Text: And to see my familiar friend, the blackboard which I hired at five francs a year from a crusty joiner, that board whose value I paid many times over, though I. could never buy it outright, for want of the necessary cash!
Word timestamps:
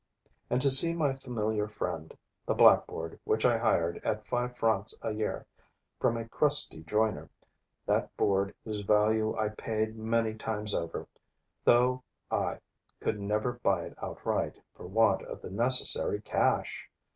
And 0.49 0.59
to 0.63 0.71
see 0.71 0.95
my 0.95 1.13
familiar 1.13 1.67
friend, 1.67 2.17
the 2.47 2.55
blackboard 2.55 3.19
which 3.23 3.45
I 3.45 3.59
hired 3.59 3.99
at 4.03 4.25
five 4.25 4.57
francs 4.57 4.95
a 5.03 5.11
year 5.11 5.45
from 5.99 6.17
a 6.17 6.27
crusty 6.27 6.81
joiner, 6.85 7.29
that 7.85 8.17
board 8.17 8.55
whose 8.65 8.79
value 8.79 9.37
I 9.37 9.49
paid 9.49 9.95
many 9.95 10.33
times 10.33 10.73
over, 10.73 11.07
though 11.65 12.01
I. 12.31 12.61
could 12.99 13.19
never 13.19 13.51
buy 13.61 13.83
it 13.85 13.97
outright, 14.01 14.55
for 14.73 14.87
want 14.87 15.21
of 15.27 15.39
the 15.43 15.51
necessary 15.51 16.19
cash! 16.19 16.89